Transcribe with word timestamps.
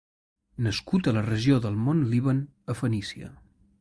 Nascut 0.67 1.09
a 1.11 1.13
la 1.17 1.23
regió 1.27 1.59
del 1.67 1.77
Mont 1.89 2.01
Líban 2.15 2.41
a 2.73 2.77
Fenícia. 2.81 3.31